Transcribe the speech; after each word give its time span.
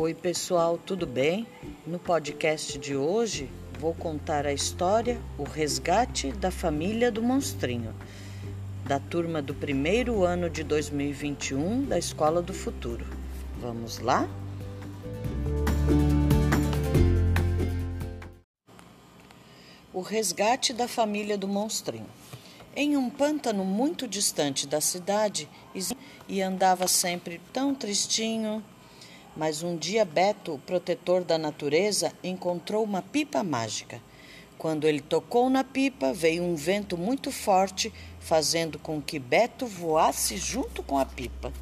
Oi, 0.00 0.14
pessoal, 0.14 0.78
tudo 0.78 1.04
bem? 1.08 1.44
No 1.84 1.98
podcast 1.98 2.78
de 2.78 2.94
hoje 2.94 3.50
vou 3.80 3.92
contar 3.92 4.46
a 4.46 4.52
história 4.52 5.20
O 5.36 5.42
Resgate 5.42 6.30
da 6.30 6.52
Família 6.52 7.10
do 7.10 7.20
Monstrinho, 7.20 7.92
da 8.86 9.00
turma 9.00 9.42
do 9.42 9.52
primeiro 9.52 10.22
ano 10.22 10.48
de 10.48 10.62
2021 10.62 11.84
da 11.86 11.98
Escola 11.98 12.40
do 12.40 12.54
Futuro. 12.54 13.04
Vamos 13.60 13.98
lá? 13.98 14.28
O 19.92 20.00
Resgate 20.00 20.72
da 20.72 20.86
Família 20.86 21.36
do 21.36 21.48
Monstrinho. 21.48 22.06
Em 22.76 22.96
um 22.96 23.10
pântano 23.10 23.64
muito 23.64 24.06
distante 24.06 24.64
da 24.64 24.80
cidade, 24.80 25.48
e 26.28 26.40
andava 26.40 26.86
sempre 26.86 27.40
tão 27.52 27.74
tristinho 27.74 28.62
mas 29.38 29.62
um 29.62 29.76
dia 29.76 30.04
Beto, 30.04 30.60
protetor 30.66 31.22
da 31.22 31.38
natureza, 31.38 32.12
encontrou 32.24 32.82
uma 32.82 33.00
pipa 33.00 33.44
mágica. 33.44 34.02
Quando 34.58 34.88
ele 34.88 35.00
tocou 35.00 35.48
na 35.48 35.62
pipa, 35.62 36.12
veio 36.12 36.42
um 36.42 36.56
vento 36.56 36.98
muito 36.98 37.30
forte, 37.30 37.92
fazendo 38.18 38.80
com 38.80 39.00
que 39.00 39.20
Beto 39.20 39.64
voasse 39.64 40.36
junto 40.36 40.82
com 40.82 40.98
a 40.98 41.06
pipa. 41.06 41.52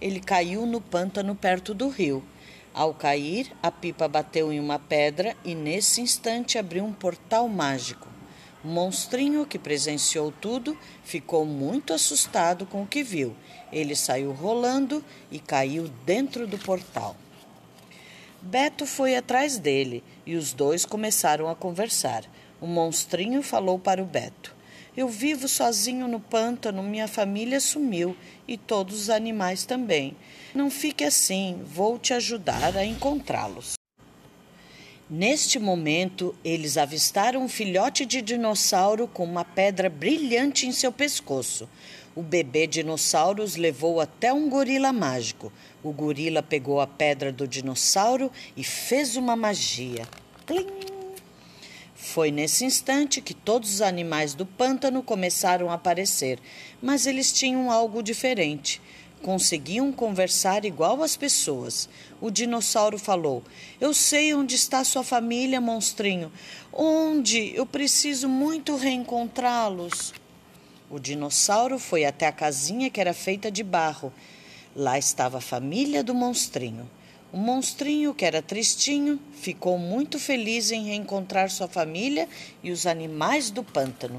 Ele 0.00 0.20
caiu 0.20 0.64
no 0.64 0.80
pântano 0.80 1.34
perto 1.34 1.74
do 1.74 1.88
rio. 1.88 2.22
Ao 2.72 2.94
cair, 2.94 3.50
a 3.60 3.72
pipa 3.72 4.06
bateu 4.06 4.52
em 4.52 4.60
uma 4.60 4.78
pedra 4.78 5.36
e 5.44 5.52
nesse 5.56 6.00
instante 6.00 6.56
abriu 6.56 6.84
um 6.84 6.92
portal 6.92 7.48
mágico. 7.48 8.06
O 8.62 8.68
monstrinho 8.68 9.46
que 9.46 9.58
presenciou 9.58 10.30
tudo 10.30 10.76
ficou 11.02 11.46
muito 11.46 11.94
assustado 11.94 12.66
com 12.66 12.82
o 12.82 12.86
que 12.86 13.02
viu. 13.02 13.34
Ele 13.72 13.96
saiu 13.96 14.32
rolando 14.32 15.02
e 15.30 15.38
caiu 15.38 15.88
dentro 16.04 16.46
do 16.46 16.58
portal. 16.58 17.16
Beto 18.42 18.84
foi 18.84 19.16
atrás 19.16 19.58
dele 19.58 20.04
e 20.26 20.34
os 20.34 20.52
dois 20.52 20.84
começaram 20.84 21.48
a 21.48 21.54
conversar. 21.54 22.24
O 22.60 22.66
monstrinho 22.66 23.42
falou 23.42 23.78
para 23.78 24.02
o 24.02 24.06
Beto: 24.06 24.54
Eu 24.94 25.08
vivo 25.08 25.48
sozinho 25.48 26.06
no 26.06 26.20
pântano, 26.20 26.82
minha 26.82 27.08
família 27.08 27.60
sumiu 27.60 28.14
e 28.46 28.58
todos 28.58 29.02
os 29.02 29.10
animais 29.10 29.64
também. 29.64 30.14
Não 30.54 30.70
fique 30.70 31.04
assim, 31.04 31.62
vou 31.64 31.98
te 31.98 32.12
ajudar 32.12 32.76
a 32.76 32.84
encontrá-los. 32.84 33.79
Neste 35.12 35.58
momento, 35.58 36.32
eles 36.44 36.76
avistaram 36.76 37.42
um 37.42 37.48
filhote 37.48 38.06
de 38.06 38.22
dinossauro 38.22 39.08
com 39.08 39.24
uma 39.24 39.44
pedra 39.44 39.90
brilhante 39.90 40.68
em 40.68 40.72
seu 40.72 40.92
pescoço. 40.92 41.68
O 42.14 42.22
bebê 42.22 42.64
dinossauro 42.64 43.42
os 43.42 43.56
levou 43.56 44.00
até 44.00 44.32
um 44.32 44.48
gorila 44.48 44.92
mágico. 44.92 45.52
O 45.82 45.90
gorila 45.90 46.44
pegou 46.44 46.80
a 46.80 46.86
pedra 46.86 47.32
do 47.32 47.48
dinossauro 47.48 48.30
e 48.56 48.62
fez 48.62 49.16
uma 49.16 49.34
magia. 49.34 50.06
Plim! 50.46 50.68
Foi 51.92 52.30
nesse 52.30 52.64
instante 52.64 53.20
que 53.20 53.34
todos 53.34 53.74
os 53.74 53.82
animais 53.82 54.32
do 54.32 54.46
pântano 54.46 55.02
começaram 55.02 55.70
a 55.70 55.74
aparecer, 55.74 56.38
mas 56.80 57.04
eles 57.04 57.32
tinham 57.32 57.68
algo 57.68 58.00
diferente. 58.00 58.80
Conseguiam 59.22 59.92
conversar 59.92 60.64
igual 60.64 61.02
as 61.02 61.14
pessoas. 61.14 61.88
O 62.20 62.30
dinossauro 62.30 62.98
falou: 62.98 63.42
Eu 63.78 63.92
sei 63.92 64.32
onde 64.32 64.54
está 64.54 64.82
sua 64.82 65.04
família, 65.04 65.60
monstrinho. 65.60 66.32
Onde? 66.72 67.54
Eu 67.54 67.66
preciso 67.66 68.28
muito 68.28 68.76
reencontrá-los. 68.76 70.14
O 70.88 70.98
dinossauro 70.98 71.78
foi 71.78 72.04
até 72.04 72.26
a 72.26 72.32
casinha 72.32 72.88
que 72.88 73.00
era 73.00 73.12
feita 73.12 73.50
de 73.50 73.62
barro. 73.62 74.12
Lá 74.74 74.98
estava 74.98 75.38
a 75.38 75.42
família 75.42 76.02
do 76.02 76.14
monstrinho. 76.14 76.88
O 77.32 77.36
monstrinho, 77.36 78.14
que 78.14 78.24
era 78.24 78.40
tristinho, 78.40 79.20
ficou 79.34 79.78
muito 79.78 80.18
feliz 80.18 80.70
em 80.72 80.86
reencontrar 80.86 81.50
sua 81.50 81.68
família 81.68 82.26
e 82.62 82.70
os 82.70 82.86
animais 82.86 83.50
do 83.50 83.62
pântano. 83.62 84.18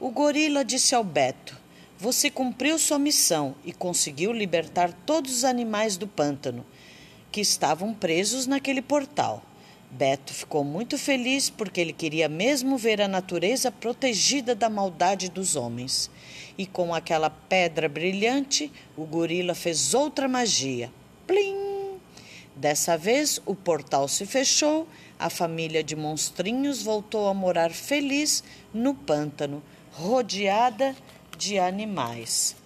O 0.00 0.10
gorila 0.10 0.64
disse 0.64 0.94
ao 0.94 1.04
Beto: 1.04 1.57
você 1.98 2.30
cumpriu 2.30 2.78
sua 2.78 2.98
missão 2.98 3.56
e 3.64 3.72
conseguiu 3.72 4.32
libertar 4.32 4.92
todos 5.04 5.38
os 5.38 5.44
animais 5.44 5.96
do 5.96 6.06
pântano 6.06 6.64
que 7.32 7.40
estavam 7.40 7.92
presos 7.92 8.46
naquele 8.46 8.80
portal. 8.80 9.42
Beto 9.90 10.32
ficou 10.32 10.62
muito 10.62 10.96
feliz 10.96 11.50
porque 11.50 11.80
ele 11.80 11.92
queria 11.92 12.28
mesmo 12.28 12.76
ver 12.78 13.00
a 13.00 13.08
natureza 13.08 13.72
protegida 13.72 14.54
da 14.54 14.70
maldade 14.70 15.28
dos 15.28 15.56
homens. 15.56 16.08
E 16.56 16.66
com 16.66 16.94
aquela 16.94 17.30
pedra 17.30 17.88
brilhante, 17.88 18.70
o 18.96 19.04
gorila 19.04 19.54
fez 19.54 19.92
outra 19.92 20.28
magia. 20.28 20.92
Plim! 21.26 21.98
Dessa 22.54 22.96
vez, 22.96 23.40
o 23.46 23.54
portal 23.54 24.06
se 24.08 24.26
fechou, 24.26 24.86
a 25.18 25.30
família 25.30 25.82
de 25.82 25.96
monstrinhos 25.96 26.82
voltou 26.82 27.28
a 27.28 27.34
morar 27.34 27.70
feliz 27.70 28.44
no 28.74 28.94
pântano, 28.94 29.62
rodeada 29.92 30.94
de 31.38 31.58
animais. 31.58 32.56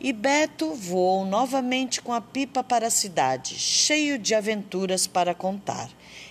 E 0.00 0.12
Beto 0.12 0.74
voou 0.74 1.24
novamente 1.24 2.00
com 2.00 2.12
a 2.12 2.20
pipa 2.20 2.64
para 2.64 2.88
a 2.88 2.90
cidade, 2.90 3.54
cheio 3.54 4.18
de 4.18 4.34
aventuras 4.34 5.06
para 5.06 5.34
contar, 5.34 5.90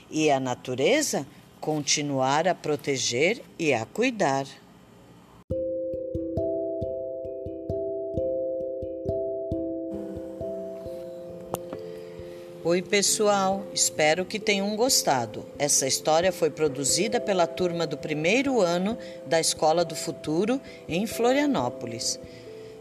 e 0.10 0.30
a 0.30 0.40
natureza 0.40 1.26
continuar 1.62 2.48
a 2.48 2.54
proteger 2.54 3.42
e 3.58 3.74
a 3.74 3.86
cuidar. 3.86 4.46
Oi, 12.66 12.82
pessoal, 12.82 13.68
espero 13.74 14.24
que 14.24 14.40
tenham 14.40 14.74
gostado. 14.78 15.46
Essa 15.60 15.86
história 15.86 16.32
foi 16.32 16.50
produzida 16.50 17.20
pela 17.20 17.46
turma 17.46 17.86
do 17.86 17.98
primeiro 17.98 18.62
ano 18.62 18.98
da 19.26 19.38
Escola 19.38 19.84
do 19.84 19.98
Futuro 19.98 20.62
em 20.88 21.06
Florianópolis. 21.06 22.18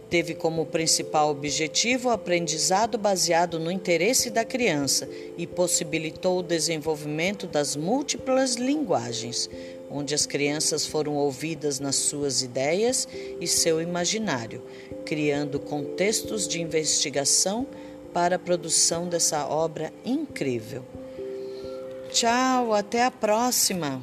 Teve 0.09 0.37
como 0.37 0.67
principal 0.67 1.31
objetivo 1.31 2.09
o 2.09 2.13
aprendizado 2.13 2.97
baseado 2.97 3.59
no 3.59 3.73
interesse 3.73 4.31
da 4.31 4.45
criança 4.45 5.09
e 5.37 5.49
possibilitou 5.49 6.39
o 6.39 6.45
desenvolvimento 6.45 7.49
das 7.49 7.75
múltiplas 7.75 8.55
linguagens, 8.55 9.51
onde 9.91 10.15
as 10.15 10.27
crianças 10.27 10.87
foram 10.87 11.17
ouvidas 11.17 11.81
nas 11.81 11.97
suas 11.97 12.41
ideias 12.41 13.09
e 13.41 13.49
seu 13.49 13.83
imaginário, 13.83 14.63
criando 15.05 15.59
contextos 15.59 16.47
de 16.47 16.63
investigação 16.63 17.67
para 18.13 18.37
a 18.37 18.39
produção 18.39 19.09
dessa 19.09 19.47
obra 19.47 19.93
incrível. 20.05 20.85
Tchau, 22.11 22.75
até 22.75 23.05
a 23.05 23.11
próxima! 23.11 24.03